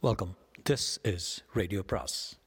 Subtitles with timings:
[0.00, 0.36] Welcome
[0.70, 2.38] this is radio பிராஸ்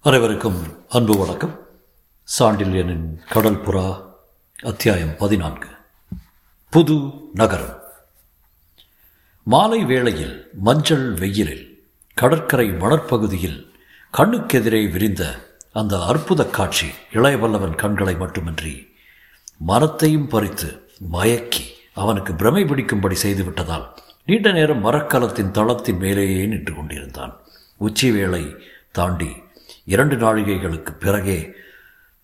[0.00, 1.66] அனைவருக்கும் அன்பு வணக்கம்.
[2.38, 4.10] சாண்டில்யனின் கடல் புறா
[4.62, 5.68] அத்தியாயம் பதினான்கு.
[6.70, 7.82] புது நகரம்.
[9.42, 13.70] மாலை வேளையில் மஞ்சள் வெயிலில் கடற்கரை வளர்ப்பகுதியில்
[14.12, 18.94] கண்ணுக்கெதிரே விரிந்த அந்த அற்புத காட்சி இளையவல்லவன் கண்களை மட்டுமின்றி
[19.60, 20.68] மரத்தையும் பறித்து
[21.12, 23.86] மயக்கி அவனுக்கு பிரமை பிடிக்கும்படி செய்துவிட்டதால்
[24.24, 27.32] நீண்ட நேரம் மரக்கலத்தின் தளத்தின் மேலேயே நின்று கொண்டிருந்தான்
[27.76, 28.54] உச்சி வேளை
[28.92, 29.30] தாண்டி
[29.84, 31.54] இரண்டு நாழிகைகளுக்கு பிறகே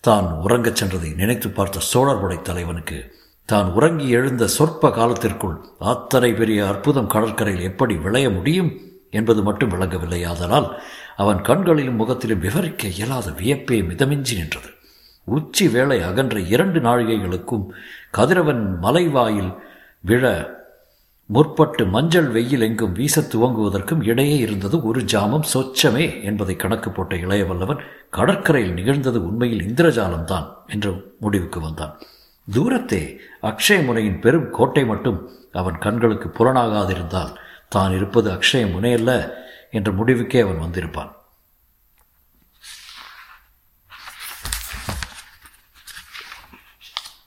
[0.01, 2.98] தான் உறங்கச் சென்றதை நினைத்து பார்த்த சோழர் படை தலைவனுக்கு
[3.47, 8.70] தான் உறங்கி எழுந்த சொற்ப காலத்திற்குள் அத்தனை பெரிய அற்புதம் கடற்கரையில் எப்படி விளைய முடியும்
[9.11, 10.69] என்பது மட்டும் விளங்கவில்லை ஆதலால்
[11.17, 14.70] அவன் கண்களிலும் முகத்திலும் விவரிக்க இயலாத வியப்பே மிதமிஞ்சி நின்றது.
[15.25, 17.67] உச்சி வேளை அகன்ற இரண்டு நாழிகைகளுக்கும்
[18.11, 19.53] கதிரவன் மலைவாயில்
[20.01, 20.25] விழ
[21.33, 27.81] முற்பட்டு மஞ்சள் வெயில் எங்கும் வீச துவங்குவதற்கும் இடையே இருந்தது ஒரு ஜாமம் சொச்சமே என்பதை கணக்கு போட்ட இளையவல்லவன்
[28.11, 31.98] கடற்கரையில் நிகழ்ந்தது உண்மையில் இந்திரஜாலம்தான் என்ற முடிவுக்கு வந்தான்.
[32.55, 37.34] தூரத்தே அக்ஷய முனையின் பெரும் கோட்டை மட்டும் அவன் கண்களுக்கு புலனாகாதிருந்தால்
[37.69, 39.33] தான் இருப்பது அக்ஷய முனையல்ல
[39.70, 41.12] என்ற முடிவுக்கே அவன் வந்திருப்பான்.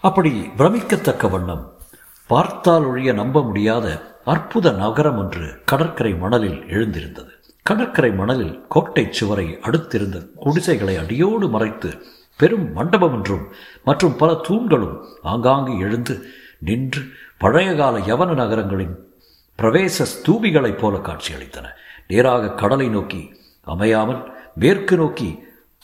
[0.08, 1.74] அப்படி பிரமிக்கத்தக்க வண்ணம்.
[2.28, 7.32] பார்த்தால் ஒழிய நம்ப முடியாத அற்புத நகரம் ஒன்று கடற்கரை மணலில் எழுந்திருந்தது.
[7.64, 12.06] கடற்கரை மணலில் கோட்டை சுவரை அடுத்திருந்த குடிசைகளை அடியோடு மறைத்து
[12.38, 13.48] பெரும் மண்டபம் ஒன்றும்
[13.84, 16.26] மற்றும் பல தூண்களும் ஆங்காங்கு எழுந்து
[16.60, 17.02] நின்று
[17.38, 18.96] பழைய கால யவன நகரங்களின்
[19.60, 21.66] பிரவேச ஸ்தூபிகளைப் போல காட்சியளித்தன.
[22.08, 25.44] நேராக கடலை நோக்கி அமையாமல் மேற்கு நோக்கி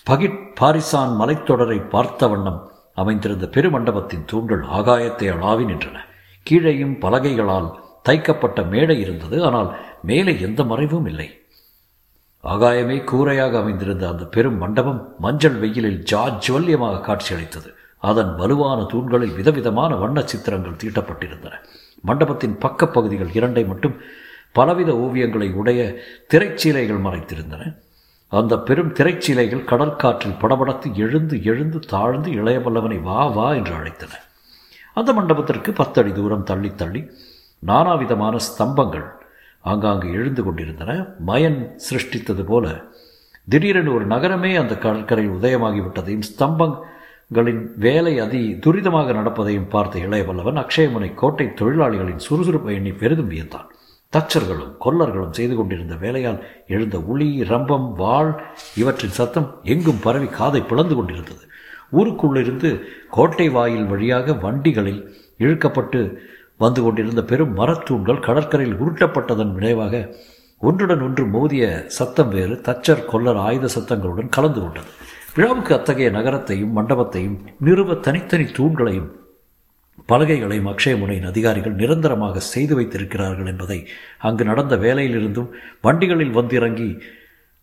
[0.10, 5.98] பகிட் பாரிசான் மலைத்தொடரை பார்த்த வண்ணம் அமைந்திருந்த பெருமண்டபத்தின் தூண்கள் ஆகாயத்தை அளாவி நின்றன.
[6.50, 7.70] கீழேயும் பலகைகளால்
[8.10, 9.44] தைக்கப்பட்ட மேடை இருந்தது.
[9.44, 11.40] ஆனால் மேலே எந்த மறைவும் இல்லை.
[12.44, 17.74] ஆகாயமே கூரையாக அமைந்திருந்த அந்த பெரும் மண்டபம் மஞ்சள் வெயிலில் ஜாஜ்வல்யமாக காட்சியளித்தது.
[17.98, 21.54] அதன் வலுவான தூண்களில் விதவிதமான வண்ண சித்திரங்கள் தீட்டப்பட்டிருந்தன.
[22.02, 23.98] மண்டபத்தின் பக்கப்பகுதிகள் இரண்டை மட்டும்
[24.52, 25.96] பலவித ஓவியங்களை உடைய
[26.30, 27.78] திரைச்சீலைகள் மறைத்திருந்தன.
[28.40, 34.14] அந்த பெரும் திரைச்சீலைகள் கடல் காற்றில் படபடத்து எழுந்து எழுந்து தாழ்ந்து இளையவல்லவனை வா வா என்று அழைத்தன.
[34.94, 37.02] அந்த மண்டபத்திற்கு பத்தடி தூரம் தள்ளி தள்ளி
[37.68, 39.08] நானாவிதமான ஸ்தம்பங்கள்
[39.62, 40.92] ஆங்காங்கு எழுந்து கொண்டிருந்தன.
[41.26, 41.60] மயன்
[41.90, 42.66] சிருஷ்டித்தது போல
[43.50, 51.48] திடீரென ஒரு நகரமே அந்த கடற்கரையில் உதயமாகிவிட்டதையும் ஸ்தம்பங்களின் வேலை அதி துரிதமாக நடப்பதையும் பார்த்த இளையவல்லவன் அக்ஷயமுனை கோட்டை
[51.62, 53.70] தொழிலாளிகளின் சுறுசுறுப்பை எண்ணி பெரிதும் வியந்தான்.
[54.14, 58.32] தச்சர்களும் கொல்லர்களும் செய்து கொண்டிருந்த வேலையால் எழுந்த உளி ரம்பம் வாழ்
[58.76, 61.44] இவற்றின் சத்தம் எங்கும் பரவி காதை பிளந்து கொண்டிருந்தது.
[61.92, 62.70] ஊருக்குள்ளிருந்து
[63.10, 65.02] கோட்டை வாயில் வழியாக வண்டிகளில்
[65.38, 66.18] இழுக்கப்பட்டு
[66.58, 70.16] வந்து கொண்டிருந்த பெரும் மரத்தூண்கள் கடற்கரையில் உருட்டப்பட்டதன் விளைவாக
[70.60, 74.92] ஒன்றுடன் ஒன்று மோதிய சத்தம் வேறு தச்சர் கொல்லர் ஆயுத சத்தங்களுடன் கலந்து கொண்டது.
[75.36, 79.10] விழாவுக்கு அத்தகைய நகரத்தையும் மண்டபத்தையும் நிறுவ தனித்தனி தூண்களையும்
[80.12, 83.80] பலகைகளையும் அக்ஷயமுனையின் அதிகாரிகள் நிரந்தரமாக செய்து வைத்திருக்கிறார்கள் என்பதை
[84.20, 85.50] அங்கு நடந்த வேலையிலிருந்தும்
[85.82, 86.90] வண்டிகளில் வந்திறங்கி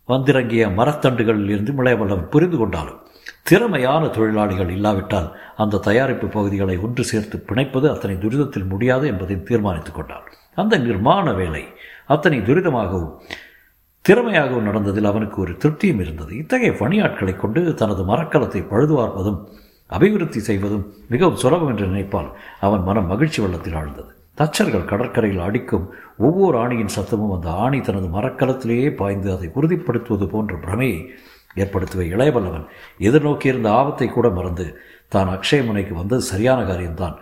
[0.08, 3.00] வந்திறங்கிய மரத்தண்டுகளில் இருந்து இளையவல்லம் புரிந்து கொண்டாலும்
[3.42, 10.26] திறமையான தொழிலாளிகள் இல்லாவிட்டால் அந்த தயாரிப்பு பகுதிகளை ஒன்று சேர்த்து பிணைப்பது அத்தனை துரிதத்தில் முடியாது என்பதை தீர்மானித்துக் கொண்டார்
[10.54, 11.64] அந்த நிர்மாண வேலை
[12.06, 13.14] அத்தனை துரிதமாகவும்
[14.04, 16.36] திறமையாகவும் நடந்ததில் அவனுக்கு ஒரு திருப்தியும் இருந்தது.
[16.36, 19.40] இத்தகைய பணியாட்களை கொண்டு தனது மரக்கலத்தை பழுதுவார்ப்பதும்
[19.90, 22.30] அபிவிருத்தி செய்வதும் மிகவும் சுலபம் என்று நினைப்பால்
[22.66, 24.10] அவன் மனம் மகிழ்ச்சி வெள்ளத்தில் ஆழ்ந்தது.
[24.38, 25.86] தச்சர்கள் கடற்கரையில் அடிக்கும்
[26.26, 31.00] ஒவ்வொரு ஆணியின் சத்தமும் அந்த ஆணி தனது மரக்கலத்திலேயே பாய்ந்து அதை உறுதிப்படுத்துவது போன்ற பிரமையை
[31.56, 32.02] ஏற்படுத்துவ.
[32.14, 32.66] இளையவல்லவன்
[33.08, 34.66] எதிர்நோக்கியிருந்த ஆபத்தை கூட மறந்து
[35.08, 37.16] தான் அக்ஷயமுனைக்கு வந்தது சரியான காரியம்தான்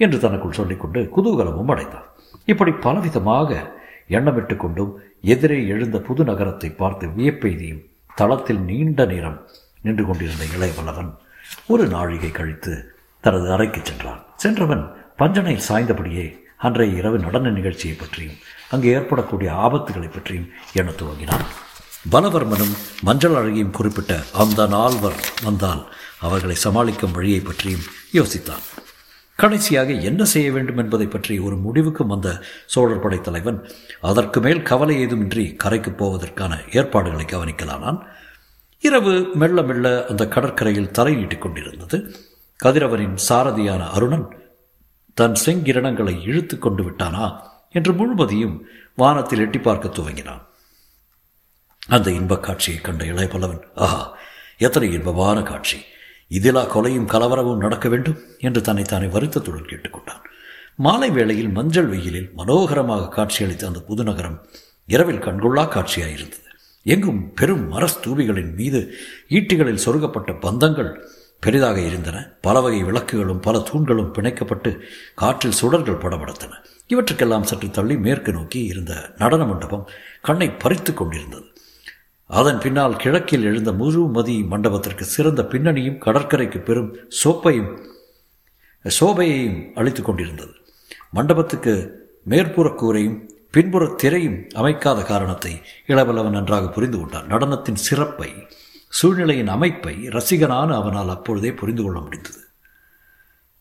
[0.00, 2.06] என்று தனக்குள் சொல்லிக்கொண்டு குதூகலமும் அடைந்தான்.
[2.48, 3.50] இப்படி பலவிதமாக
[4.18, 4.92] எண்ணமிட்டு கொண்டும்
[5.32, 7.82] எதிரே எழுந்த புது நகரத்தை பார்த்து வியப்பெய்தியும்
[8.14, 9.36] தளத்தில் நீண்ட நேரம்
[9.82, 11.10] நின்று கொண்டிருந்த இளையவல்லவன்
[11.66, 14.24] ஒரு நாழிகை கழித்து தனது அறைக்கு சென்றான்.
[14.36, 14.84] சென்றவன்
[15.18, 16.26] பஞ்சனையில் சாய்ந்தபடியே
[16.56, 18.38] அன்றைய இரவு நடன நிகழ்ச்சியை பற்றியும்
[18.70, 21.46] அங்கு ஏற்படக்கூடிய ஆபத்துகளை பற்றியும் எண்ண துவங்கினான்.
[22.10, 25.82] பலவர்மனும் மஞ்சள் அழகியும் குறிப்பிட்ட அந்த நால்வர் வந்தால்
[26.20, 28.64] அவர்களை சமாளிக்கும் வழியை பற்றியும் யோசித்தான்.
[29.36, 33.70] கடைசியாக என்ன செய்ய வேண்டும் என்பதை பற்றி ஒரு முடிவுக்கும் வந்த சோழர் படைத்தலைவன்
[34.00, 38.00] அதற்கு மேல் கவலை ஏதுமின்றி கரைக்கு போவதற்கான ஏற்பாடுகளை கவனிக்கலானான்.
[38.82, 41.96] இரவு மெல்ல மெல்ல அந்த கடற்கரையில் தரையீட்டிக் கொண்டிருந்தது.
[42.64, 44.26] கதிரவனின் சாரதியான அருணன்
[45.14, 47.26] தன் செங்கிரணங்களை இழுத்து கொண்டு விட்டானா
[47.70, 48.56] என்று முழுவதையும்
[48.96, 50.42] வானத்தில் எட்டி பார்க்க துவங்கினான்.
[51.88, 54.02] அந்த இன்பக் காட்சியை கண்ட இளையபல்லவன் ஆஹா
[54.58, 55.78] எத்தனை இன்பமான காட்சி!
[56.30, 58.18] இதிலா கொலையும் கலவரமும் நடக்க வேண்டும்?
[58.38, 60.24] என்று தன்னைத்தானே வருத்தத்துடன் கேட்டுக்கொண்டான்
[60.76, 64.38] மாலை வேளையில் மஞ்சள் வெயிலில் மனோகரமாக காட்சியளித்த அந்த புதுநகரம்
[64.86, 66.49] இரவில் கண்கொள்ளா காட்சியாயிருந்தது.
[66.82, 68.94] எங்கும் பெரும் மரஸ்தூபிகளின் மீது
[69.28, 71.00] ஈட்டிகளில் சொருகப்பட்ட பந்தங்கள்
[71.40, 72.32] பெரிதாக இருந்தன.
[72.40, 74.78] பல வகை விளக்குகளும் பல தூண்களும் பிணைக்கப்பட்டு
[75.14, 76.50] காற்றில் சுடர்கள் படபடுத்தன.
[76.86, 79.88] இவற்றுக்கெல்லாம் சற்று தள்ளி மேற்கு நோக்கி இருந்த நடன மண்டபம்
[80.22, 81.44] கண்ணை பறித்து கொண்டிருந்தது.
[82.26, 87.78] அதன் பின்னால் கிழக்கில் எழுந்த முழுமதி மண்டபத்திற்கு சிறந்த பின்னணியும் கடற்கரைக்கு பெரும் சோப்பையும்
[89.00, 90.50] சோபையையும் அளித்து கொண்டிருந்தது.
[91.10, 91.98] மண்டபத்துக்கு
[92.28, 97.26] மேற்புற கூரையும் பின்புற திரையும் அமைக்காத காரணத்தை இளவல்லவன் நன்றாக புரிந்து கொண்டான்.
[97.26, 98.46] நடனத்தின் சிறப்பை
[98.88, 102.38] சூழ்நிலையின் அமைப்பை ரசிகனான அவனால் அப்பொழுதே புரிந்து கொள்ள முடிந்தது.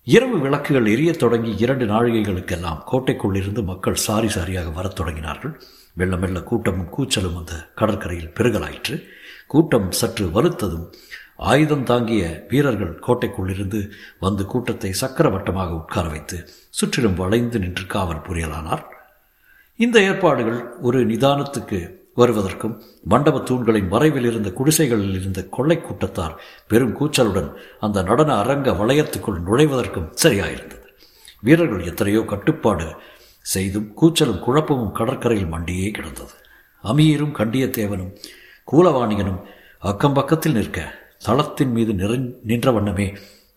[0.04, 5.62] இரவு விளக்குகள் எரியத் தொடங்கி இரண்டு நாழிகைகளுக்கெல்லாம் கோட்டைக்குள்ளிருந்து மக்கள் சாரி சாரியாக வரத் தொடங்கினார்கள்.
[5.94, 9.04] மெல்ல மெல்ல கூட்டமும் கூச்சலும் அந்த கடற்கரையில் பெருகலாயிற்று.
[9.48, 10.94] கூட்டம் சற்று வலுத்ததும்
[11.38, 13.90] ஆயுதம் தாங்கிய வீரர்கள் கோட்டைக்குள்ளிருந்து
[14.20, 18.84] வந்து கூட்டத்தை சக்கரவட்டமாக உட்கார வைத்து சுற்றிலும் வளைந்து நின்று காவல் புரியலானார்.
[19.80, 21.78] இந்த ஏற்பாடுகள் ஒரு நிதானத்துக்கு
[22.16, 22.74] வருவதற்கும்
[23.04, 26.34] மண்டப தூண்களின் மறைவில் இருந்த குடிசைகளில் இருந்த கொள்ளை கூட்டத்தார்
[26.68, 27.50] பெரும் கூச்சலுடன்
[27.80, 30.86] அந்த நடன அரங்க வளையத்துக்குள் நுழைவதற்கும் சரியாயிருந்தது.
[31.42, 32.88] வீரர்கள் எத்தனையோ கட்டுப்பாடு
[33.46, 36.36] செய்தும் கூச்சலும் குழப்பமும் கடற்கரையில் மண்டியே கிடந்தது.
[36.84, 38.14] அமீரும் கண்டியத்தேவனும்
[38.68, 39.42] கூலவாணிகனும்
[39.84, 40.80] அக்கம் பக்கத்தில் நிற்க
[41.26, 43.08] தளத்தின் மீது நிறை நின்ற வண்ணமே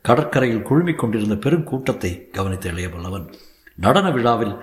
[0.05, 3.27] கடற்கரையில் குழுமிக் கொண்டிருந்த பெரும் கூட்டத்தை கவனித்த இளையவல்லவன்
[3.79, 4.55] நடன விழாவில்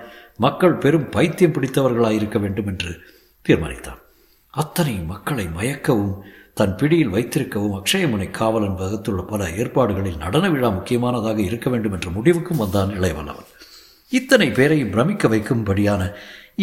[0.44, 2.90] மக்கள் பெரும் பைத்தியம் பிடித்தவர்களாயிருக்க வேண்டும் என்று
[3.46, 3.98] தீர்மானித்தான்
[4.54, 6.14] அத்தனை மக்களை மயக்கவும்
[6.54, 12.56] தன் பிடியில் வைத்திருக்கவும் அக்ஷயமுனை காவலன் வகுத்துள்ள பல ஏற்பாடுகளில் நடன விழா முக்கியமானதாக இருக்க வேண்டும் என்ற முடிவுக்கும்
[12.56, 13.50] வந்தான் இளையவல்லவன்.
[14.08, 16.02] இத்தனை பேரையும் பிரமிக்க வைக்கும்படியான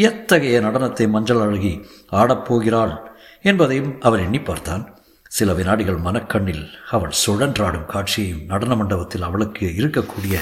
[0.08, 1.74] எத்தகைய நடனத்தை மஞ்சள் அழகி
[2.12, 2.96] ஆடப்போகிறாள்
[3.42, 4.84] என்பதையும் அவன் எண்ணி பார்த்தான்.
[5.28, 10.36] சில வினாடிகள் மனக்கண்ணில் அவள் சுழன்றாடும் காட்சியையும் நடன மண்டபத்தில் அவளுக்கு இருக்கக்கூடிய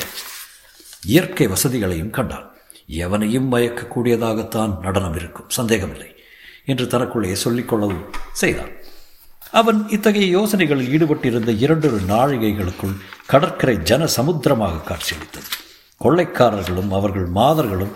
[1.06, 2.50] இயற்கை வசதிகளையும் கண்டான்.
[2.88, 5.50] எவனையும் மயக்கக்கூடியதாகத்தான் நடனம் இருக்கும்.
[5.50, 6.16] சந்தேகமில்லை.
[6.66, 8.72] என்று தனக்குள்ளே சொல்லிக்கொள்ளவும் செய்தான்.
[9.52, 12.96] அவன் இத்தகைய யோசனைகளில் ஈடுபட்டிருந்த இரண்டொரு நாழிகைகளுக்குள்
[13.28, 15.48] கடற்கரை ஜன சமுத்திரமாக காட்சியளித்தது.
[15.98, 17.94] கொள்ளைக்காரர்களும் அவர்கள் மாதர்களும்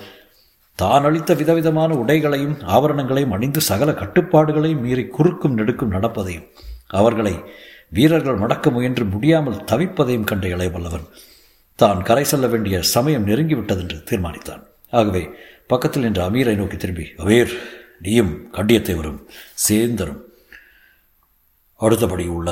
[0.75, 6.47] தான் அளித்த விதவிதமான உடைகளையும் ஆபரணங்களையும் அணிந்து சகல கட்டுப்பாடுகளையும் மீறி குறுக்கும் நெடுக்கும் நடப்பதையும்
[6.87, 7.43] அவர்களை
[7.89, 11.07] வீரர்கள் மடக்க முயன்று முடியாமல் தவிப்பதையும் கண்ட இளையவல்லவன்
[11.75, 14.63] தான் கரை செல்ல வேண்டிய சமயம் நெருங்கிவிட்டதென்று தீர்மானித்தான்.
[14.93, 15.23] ஆகவே
[15.71, 17.53] பக்கத்தில் நின்ற அமீரை நோக்கி திரும்பி அமீர்
[18.05, 19.19] நீயும் கண்டியத்தேவரும்
[19.67, 20.19] சேந்தரும்.
[21.75, 22.49] அடுத்தபடி உள்ள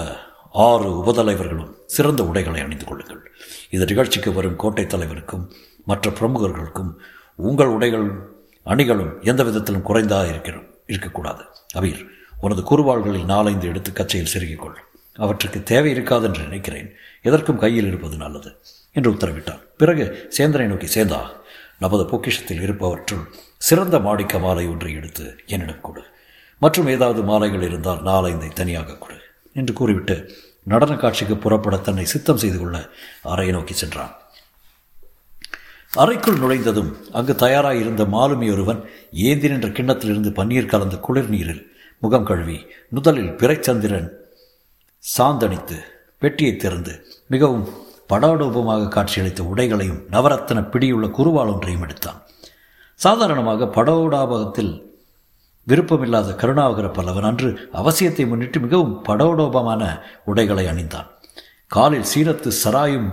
[0.67, 3.21] ஆறு உபதலைவர்களும் சிறந்த உடைகளை அணிந்து கொள்ளுங்கள்.
[3.69, 5.45] இந்த நிகழ்ச்சிக்கு வரும் கோட்டை தலைவருக்கும்
[5.85, 6.91] மற்ற பிரமுகர்களுக்கும்
[7.35, 8.07] உங்கள் உடைகள்
[8.65, 11.43] அணிகளும் எந்த விதத்திலும் குறைந்தா இருக்கிறோம் இருக்கக்கூடாது.
[11.79, 12.01] அபீர்
[12.41, 14.77] உனது குறுவாள்களில் நாலைந்து எடுத்து கச்சையில் செருகிக்கொள்
[15.15, 16.89] அவற்றுக்கு தேவை இருக்காது என்று நினைக்கிறேன்.
[17.21, 18.51] எதற்கும் கையில் இருப்பது நல்லது
[18.95, 20.05] என்று உத்தரவிட்டான் பிறகு
[20.37, 21.21] சேந்தனை நோக்கி சேந்தா
[21.81, 23.23] நமது பொக்கிஷத்தில் இருப்பவற்றுள்
[23.67, 26.03] சிறந்த மாடிக்க மாலை ஒன்றை எடுத்து என்னிடம் கொடு.
[26.61, 29.17] மற்றும் ஏதாவது மாலைகள் இருந்தால் நாலைந்தை தனியாக கொடு
[29.55, 30.15] என்று கூறிவிட்டு
[30.63, 32.77] நடன காட்சிக்கு புறப்பட தன்னை சித்தம் செய்து கொள்ள
[33.33, 34.13] அறையை நோக்கி சென்றான்.
[35.93, 38.81] அறைக்குள் நுழைந்ததும் அங்கு தயாராக இருந்த மாலுமி ஒருவன்
[39.27, 41.63] ஏந்தி நின்ற கிண்ணத்திலிருந்து பன்னீர் கலந்த குளிர் நீரில்
[42.03, 42.57] முகம் கழுவி
[42.89, 44.09] முதலில் பிறைச்சந்திரன்
[45.03, 45.77] சாந்தணித்து
[46.21, 46.93] பெட்டியை திறந்து
[47.27, 47.65] மிகவும்
[48.09, 52.19] படாடோபமாக காட்சியளித்த உடைகளையும் நவரத்தன பிடியுள்ள குருவால் ஒன்றையும் எடுத்தான்.
[52.95, 54.73] சாதாரணமாக படோடாபகத்தில்
[55.67, 61.07] விருப்பமில்லாத கருணாகர பல்லவன் அன்று அவசியத்தை முன்னிட்டு மிகவும் படோடோபமான உடைகளை அணிந்தான்.
[61.67, 63.09] காலில் சீரத்து சராயும்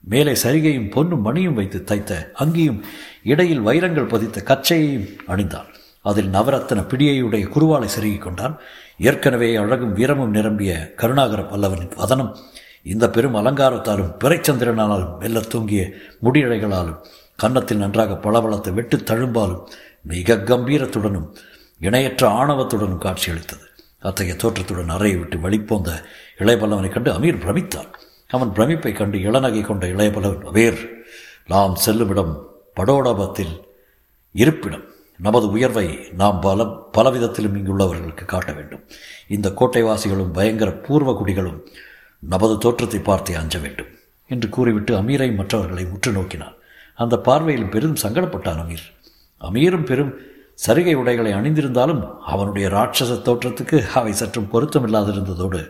[0.00, 2.80] மேலே சரிகையும் பொன்னும் மணியும் வைத்து தைத்த அங்கியும்
[3.22, 5.68] இடையில் வைரங்கள் பதித்த கச்சையையும் அணிந்தான்.
[6.02, 8.58] அதில் நவரத்தன பிடியையுடைய குருவாலை செருகிக் கொண்டான்.
[8.98, 12.36] ஏற்கனவே அழகும் வீரமும் நிரம்பிய கருணாகர பல்லவனின் வதனம்
[12.82, 15.90] இந்த பெரும் அலங்காரத்தாலும் பிறைச்சந்திரனாலும் மெல்ல தூங்கிய
[16.22, 17.04] முடியழைகளாலும்
[17.36, 19.68] கன்னத்தில் நன்றாக பளபளத்த வெட்டு தழும்பாலும்
[20.02, 21.36] மிக கம்பீரத்துடனும்
[21.80, 23.64] இணையற்ற ஆணவத்துடனும் காட்சியளித்தது.
[23.98, 26.04] அத்தகைய தோற்றத்துடன் அறையை விட்டு வெளிப்போந்த
[26.38, 27.92] இளையபல்லவனை கண்டு அமீர் பிரமித்தான்
[28.28, 30.90] அவன் பிரமிப்பை கண்டு இளநகை கொண்ட இளையபல்லவன் வேர்
[31.46, 32.42] நாம் செல்லுமிடம்
[32.76, 33.60] படோடபத்தில்
[34.32, 34.84] இருப்பிடம்.
[35.18, 36.64] நமது உயர்வை நாம் பல
[36.98, 38.84] பலவிதத்திலும் இங்குள்ளவர்களுக்கு காட்ட வேண்டும்.
[39.28, 41.66] இந்த கோட்டைவாசிகளும் பயங்கர பூர்வ குடிகளும்
[42.22, 43.90] நமது தோற்றத்தை பார்த்தே அஞ்ச வேண்டும்
[44.30, 46.54] என்று கூறிவிட்டு அமீரை மற்றவர்களை உற்று நோக்கினான்.
[46.94, 48.84] அந்த பார்வையில் பெரிதும் சங்கடப்பட்டான் அமீர்.
[49.40, 50.12] அமீரும் பெரும்
[50.66, 55.60] சரிகை உடைகளை அணிந்திருந்தாலும் அவனுடைய ராட்சச தோற்றத்துக்கு அவை சற்றும் பொருத்தமில்லாதிருந்ததோடு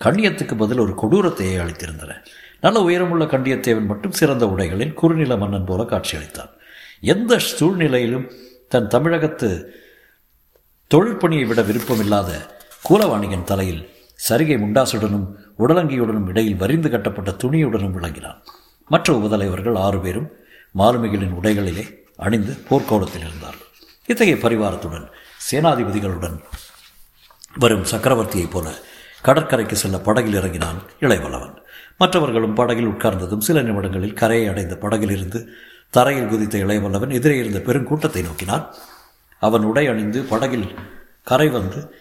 [0.00, 2.12] கண்ணியத்துக்கு பதில் ஒரு கொடூரத்தையே அளித்திருந்தன.
[2.60, 6.50] நல்ல உயரமுள்ள கண்டியத்தேவன் மட்டும் சிறந்த உடைகளில் குறுநில மன்னன் போல காட்சியளித்தான்.
[7.00, 8.30] எந்த சூழ்நிலையிலும்
[8.68, 9.48] தன் தமிழகத்து
[10.94, 12.30] தொழிற்பணியை விட விருப்பமில்லாத
[12.88, 13.82] கூலவாணியின் தலையில்
[14.28, 15.26] சரிகை முண்டாசுடனும்
[15.58, 18.42] உடலங்கியுடனும் இடையில் வரிந்து கட்டப்பட்ட துணியுடனும் விளங்கினான்.
[18.88, 20.28] மற்ற உபதலைவர்கள் ஆறு பேரும்
[20.78, 21.84] மாலுமிகளின் உடைகளிலே
[22.16, 23.70] அணிந்து போர்க்கோலத்தில் இருந்தார்கள்
[24.06, 25.06] இத்தகைய பரிவாரத்துடன்
[25.50, 26.36] சேனாதிபதிகளுடன்
[27.58, 28.68] வரும் சக்கரவர்த்தியைப் போல
[29.22, 31.56] கடற்கரைக்கு செல்ல படகில் இறங்கினான் இளைவளவன்
[31.98, 35.48] மற்றவர்களும் படகில் உட்கார்ந்ததும் சில நிமிடங்களில் கரையை அடைந்த படகிலிருந்து
[35.90, 38.74] தரையில் குதித்த இளையவல்லவன் எதிரே இருந்த பெருங்கூட்டத்தை நோக்கினான்.
[39.38, 40.66] அவன் உடை அணிந்து படகில்
[41.22, 41.94] கரை வந்து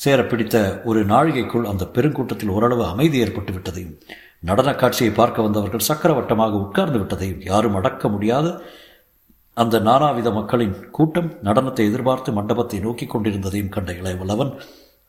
[0.00, 4.00] சேர பிடித்த ஒரு நாழிகைக்குள் அந்த பெருங்கூட்டத்தில் ஓரளவு அமைதி ஏற்பட்டு விட்டதையும்
[4.40, 8.62] நடனக் காட்சியை பார்க்க வந்தவர்கள் சக்கரவட்டமாக உட்கார்ந்து விட்டதையும் யாரும் அடக்க முடியாத
[9.54, 14.60] அந்த நானாவித மக்களின் கூட்டம் நடனத்தை எதிர்பார்த்து மண்டபத்தை நோக்கி கொண்டிருந்ததையும் கண்ட இளையவல்லவன்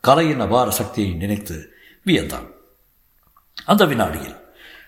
[0.02, 1.74] கலையின் அபார சக்தியை நினைத்து
[2.06, 2.48] வியந்தான்.
[3.66, 4.36] அந்த வினாடியில்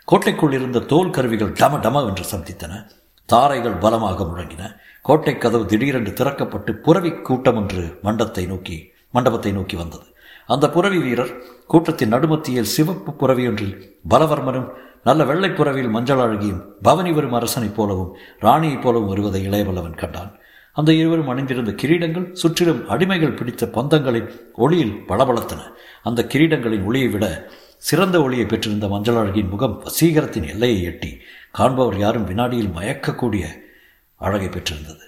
[0.05, 2.89] கோட்டைக்குள் இருந்த தோல் கருவிகள் டம டம என்று சந்தித்தன.
[3.25, 4.75] தாரைகள் பலமாக முழங்கின.
[5.01, 10.07] கோட்டை கதவு திடீரென்று திறக்கப்பட்டு புறவி கூட்டம் ஒன்று மண்டத்தை நோக்கி மண்டபத்தை நோக்கி வந்தது.
[10.53, 11.33] அந்த புறவி வீரர்
[11.67, 13.75] கூட்டத்தின் நடுமத்தியில் சிவப்பு புறவியொன்றில்
[14.09, 14.69] பலவர்மனும்
[15.03, 20.31] நல்ல வெள்ளை புறவியில் மஞ்சள் அழகியும் பவனி வரும் அரசனைப் போலவும் ராணியைப் போலவும் வருவதை இளையவல்லவன் கண்டான்.
[20.73, 25.61] அந்த இருவரும் அணிந்திருந்த கிரீடங்கள் சுற்றிலும் அடிமைகள் பிடித்த பந்தங்களின் ஒளியில் பளபளத்தன.
[26.03, 27.25] அந்த கிரீடங்களின் ஒளியை விட
[27.89, 31.11] சிறந்த ஒளியை பெற்றிருந்த மஞ்சள் அழகியின் முகம் வசீகரத்தின் எல்லையை எட்டி
[31.57, 33.45] காண்பவர் யாரும் வினாடியில் மயக்கக்கூடிய
[34.17, 35.05] அழகை பெற்றிருந்தது.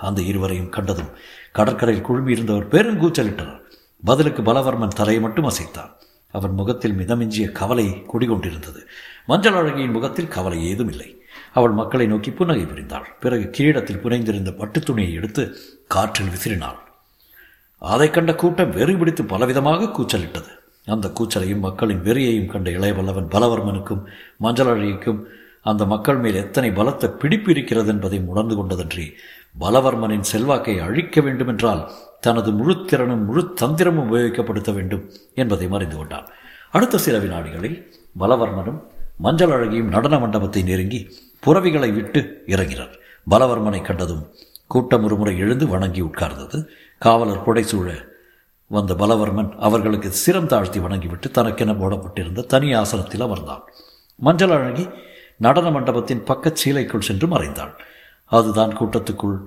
[0.00, 1.08] அந்த இருவரையும் கண்டதும்
[1.52, 3.60] கடற்கரையில் குழுமியிருந்தவர் பெருங்கூச்சலிட்டார்.
[4.04, 5.90] பதிலுக்கு பலவர்மன் தலையை மட்டும் அசைத்தான்.
[6.30, 8.86] அவன் முகத்தில் மிதமிஞ்சிய கவலை குடிகொண்டிருந்தது.
[9.26, 11.22] மஞ்சள் அழகியின் முகத்தில் கவலை ஏதும் இல்லை.
[11.52, 13.04] அவள் மக்களை நோக்கி புன்னகை புரிந்தாள்.
[13.20, 15.56] பிறகு கிரீடத்தில் புனைந்திருந்த பட்டுத் துணியை எடுத்து
[15.88, 16.78] காற்றில் விசிறினாள்.
[17.78, 20.58] அதை கண்ட கூட்டம் வெறி பிடித்து பலவிதமாக கூச்சலிட்டது.
[20.84, 24.04] அந்த கூச்சலையும் மக்களின் வெறியையும் கண்ட இளையவல்லவன் பலவர்மனுக்கும்
[24.36, 25.22] மஞ்சள் அழகிக்கும்
[25.62, 29.06] அந்த மக்கள் மேல் எத்தனை பலத்த பிடிப்பு இருக்கிறது என்பதை உணர்ந்து கொண்டதன்றி
[29.60, 31.90] பலவர்மனின் செல்வாக்கை அழிக்க வேண்டுமென்றால்
[32.20, 36.26] தனது முழு திறனும் முழு தந்திரமும் உபயோகிக்கப்படுத்த வேண்டும் என்பதை மறைந்து கொண்டான்.
[36.70, 37.76] அடுத்த சில வினாடிகளில்
[38.20, 38.80] பலவர்மனும்
[39.18, 41.00] மஞ்சள் அழகியும் நடன மண்டபத்தை நெருங்கி
[41.40, 42.92] புறவிகளை விட்டு இறங்கினர்.
[43.30, 44.24] பலவர்மனை கண்டதும்
[44.66, 46.58] கூட்டம் ஒருமுறை எழுந்து வணங்கி உட்கார்ந்தது.
[46.98, 47.88] காவலர் புடைசூழ
[48.66, 53.64] வந்த பலவர்மன் அவர்களுக்கு சிரம் தாழ்த்தி வணங்கிவிட்டு தனக்கென போடப்பட்டிருந்த தனி ஆசனத்தில் அமர்ந்தான்.
[54.16, 54.84] மஞ்சள் அழகி
[55.40, 57.72] நடன மண்டபத்தின் பக்கச் சீலைக்குள் சென்று மறைந்தாள்.
[58.30, 59.38] அதுதான் கூட்டத்துக்குள்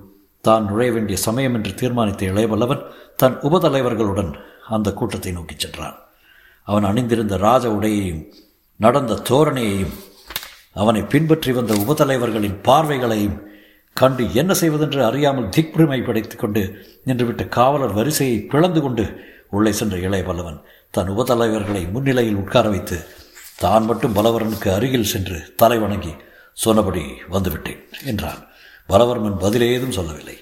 [0.44, 2.82] தான் நுழைய வேண்டிய சமயம் என்று தீர்மானித்த இளையவல்லவன்
[3.16, 4.32] தன் உபதலைவர்களுடன்
[4.68, 5.96] அந்த கூட்டத்தை நோக்கிச் சென்றான்.
[6.68, 8.22] அவன் அணிந்திருந்த ராஜ உடையையும்
[8.80, 9.94] நடந்த தோரணையையும்
[10.72, 13.36] அவனை பின்பற்றி வந்த உபதலைவர்களின் பார்வைகளையும்
[13.96, 16.62] கண்டு என்ன செய்வதென்று அறியாமல் திக்புரிமை படைத்துக் கொண்டு
[17.06, 19.04] நின்றுவிட்ட காவலர் வரிசையை பிளந்து கொண்டு
[19.50, 20.58] உள்ளே சென்ற இளையவல்லவன்
[20.90, 22.96] தன் உபதலைவர்களை முன்னிலையில் உட்கார வைத்து
[23.58, 26.14] தான் மட்டும் பலவரனுக்கு அருகில் சென்று தலை வணங்கி
[26.52, 28.40] சொன்னபடி வந்துவிட்டேன் என்றான்.
[28.88, 30.36] பலவர்மன் பதிலேதும் சொல்லவில்லை.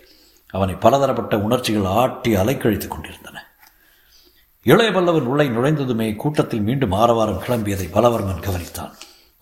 [0.51, 3.47] அவனை பலதரப்பட்ட உணர்ச்சிகள் ஆட்டி அலைக்கழித்துக் கொண்டிருந்தன.
[4.63, 8.93] இளைய பல்லவன் உள்ளே நுழைந்ததுமே கூட்டத்தில் மீண்டும் ஆரவாரம் கிளம்பியதை பலவர்மன் கவனித்தான்.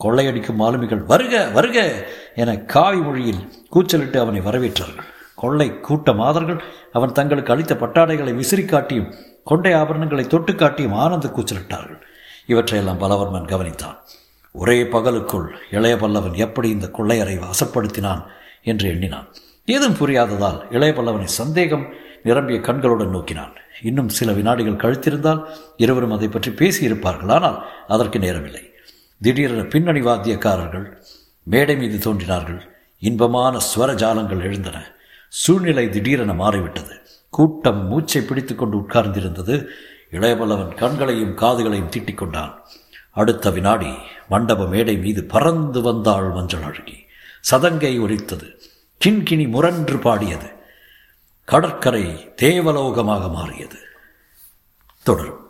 [0.05, 2.07] கொள்ளையடிக்கும் மாலுமிகள் வருக வருக!
[2.35, 5.09] என காவி மொழியில் கூச்சலிட்டு அவனை வரவேற்றார்கள்.
[5.35, 6.62] கொள்ளை கூட்ட மாதர்கள்
[6.93, 12.00] அவன் தங்களுக்கு அளித்த பட்டாடைகளை விசிறி காட்டியும் கொண்டை ஆபரணங்களை தொட்டு காட்டியும் ஆனந்த கூச்சலிட்டார்கள்.
[12.50, 13.97] இவற்றையெல்லாம் பலவர்மன் கவனித்தான்.
[14.54, 18.23] ஒரே பகலுக்குள் இளைய பல்லவன் எப்படி இந்த கொள்ளையரை வசப்படுத்தினான்
[18.71, 19.28] என்று எண்ணினான்.
[19.75, 21.85] ஏதும் புரியாததால் இளைய பல்லவனை சந்தேகம்
[22.23, 23.52] நிரம்பிய கண்களுடன் நோக்கினான்.
[23.83, 25.42] இன்னும் சில வினாடிகள் கழித்திருந்தால்
[25.76, 27.33] இருவரும் அதை பற்றி பேசியிருப்பார்கள்.
[27.37, 28.64] ஆனால் அதற்கு நேரமில்லை.
[29.21, 30.87] திடீரென பின்னணி வாத்தியக்காரர்கள்
[31.47, 32.61] மேடை மீது தோன்றினார்கள்.
[33.02, 34.78] இன்பமான ஸ்வர ஜாலங்கள் எழுந்தன.
[35.33, 36.95] சூழ்நிலை திடீரென மாறிவிட்டது.
[37.35, 39.57] கூட்டம் மூச்சை பிடித்து கொண்டு உட்கார்ந்திருந்தது.
[40.12, 42.62] இளையபல்லவன் கண்களையும் காதுகளையும் தீட்டிக் கொண்டான்
[43.11, 43.95] அடுத்த வினாடி
[44.29, 47.07] மண்டப மேடை மீது பறந்து வந்தாள் மஞ்சள் அழகி.
[47.50, 48.62] சதங்கை ஒலித்தது.
[49.05, 50.52] கிண்கிணி முரன்று பாடியது.
[51.45, 53.79] கடற்கரை தேவலோகமாக மாறியது.
[55.02, 55.50] தொடரும்.